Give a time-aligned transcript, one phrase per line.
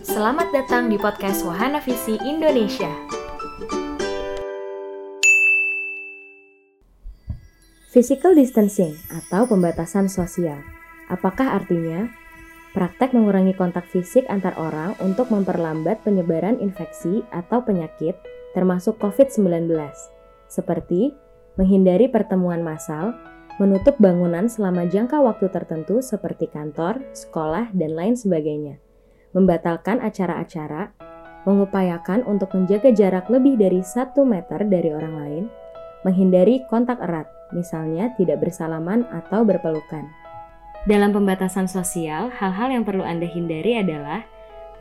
[0.00, 2.88] Selamat datang di podcast Wahana Visi Indonesia.
[7.92, 10.56] Physical distancing atau pembatasan sosial.
[11.12, 12.08] Apakah artinya?
[12.72, 18.16] Praktek mengurangi kontak fisik antar orang untuk memperlambat penyebaran infeksi atau penyakit
[18.56, 19.68] termasuk COVID-19,
[20.48, 21.12] seperti
[21.60, 23.12] menghindari pertemuan massal,
[23.60, 28.80] menutup bangunan selama jangka waktu tertentu seperti kantor, sekolah, dan lain sebagainya,
[29.32, 30.92] membatalkan acara-acara,
[31.48, 35.44] mengupayakan untuk menjaga jarak lebih dari 1 meter dari orang lain,
[36.06, 40.06] menghindari kontak erat, misalnya tidak bersalaman atau berpelukan.
[40.82, 44.26] Dalam pembatasan sosial, hal-hal yang perlu Anda hindari adalah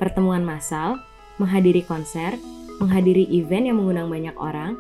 [0.02, 0.98] pertemuan massal,
[1.38, 2.38] menghadiri konser,
[2.82, 4.74] menghadiri event yang mengundang banyak orang,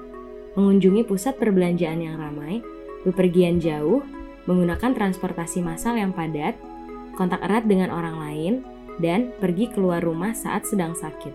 [0.57, 2.65] mengunjungi pusat perbelanjaan yang ramai,
[3.05, 4.01] bepergian jauh,
[4.49, 6.57] menggunakan transportasi massal yang padat,
[7.13, 8.53] kontak erat dengan orang lain,
[9.01, 11.33] dan pergi keluar rumah saat sedang sakit.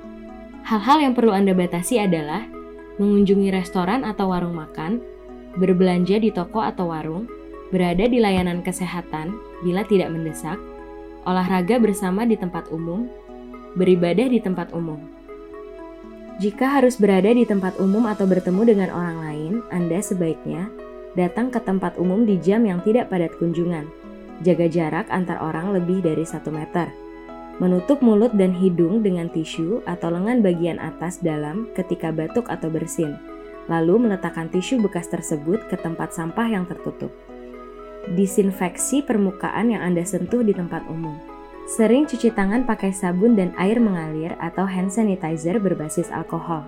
[0.67, 2.47] Hal-hal yang perlu Anda batasi adalah
[2.97, 5.03] mengunjungi restoran atau warung makan,
[5.59, 7.27] berbelanja di toko atau warung,
[7.71, 9.35] berada di layanan kesehatan
[9.67, 10.57] bila tidak mendesak,
[11.27, 13.11] olahraga bersama di tempat umum,
[13.75, 14.99] beribadah di tempat umum.
[16.37, 20.69] Jika harus berada di tempat umum atau bertemu dengan orang lain, Anda sebaiknya
[21.17, 23.89] datang ke tempat umum di jam yang tidak padat kunjungan.
[24.45, 27.06] Jaga jarak antar orang lebih dari 1 meter.
[27.57, 33.17] Menutup mulut dan hidung dengan tisu atau lengan bagian atas dalam ketika batuk atau bersin.
[33.73, 37.09] Lalu meletakkan tisu bekas tersebut ke tempat sampah yang tertutup.
[38.13, 41.17] Disinfeksi permukaan yang Anda sentuh di tempat umum.
[41.67, 46.63] Sering cuci tangan pakai sabun dan air mengalir atau hand sanitizer berbasis alkohol.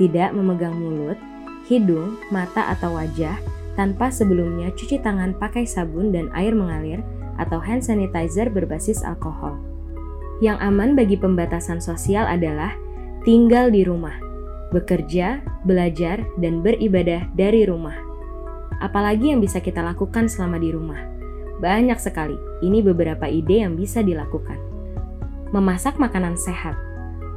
[0.00, 1.20] Tidak memegang mulut,
[1.68, 3.38] hidung, mata atau wajah
[3.76, 7.04] tanpa sebelumnya cuci tangan pakai sabun dan air mengalir
[7.36, 9.73] atau hand sanitizer berbasis alkohol.
[10.44, 12.76] Yang aman bagi pembatasan sosial adalah
[13.24, 14.12] tinggal di rumah,
[14.76, 17.96] bekerja, belajar, dan beribadah dari rumah.
[18.84, 21.00] Apalagi yang bisa kita lakukan selama di rumah?
[21.64, 24.60] Banyak sekali, ini beberapa ide yang bisa dilakukan.
[25.56, 26.76] Memasak makanan sehat,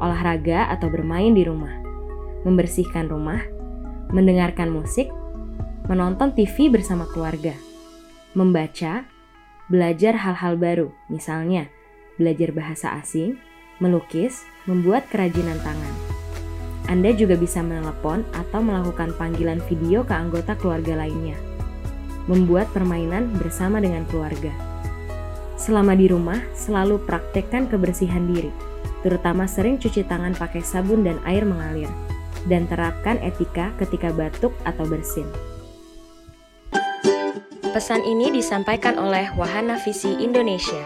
[0.04, 1.80] olahraga atau bermain di rumah,
[2.44, 3.40] membersihkan rumah,
[4.12, 5.08] mendengarkan musik,
[5.88, 7.56] menonton TV bersama keluarga,
[8.36, 9.08] membaca,
[9.72, 11.72] belajar hal-hal baru, misalnya
[12.18, 13.38] belajar bahasa asing,
[13.78, 15.96] melukis, membuat kerajinan tangan.
[16.88, 21.36] Anda juga bisa menelepon atau melakukan panggilan video ke anggota keluarga lainnya.
[22.28, 24.52] Membuat permainan bersama dengan keluarga.
[25.58, 28.52] Selama di rumah, selalu praktekkan kebersihan diri,
[29.04, 31.90] terutama sering cuci tangan pakai sabun dan air mengalir,
[32.48, 35.28] dan terapkan etika ketika batuk atau bersin.
[37.76, 40.82] Pesan ini disampaikan oleh Wahana Visi Indonesia.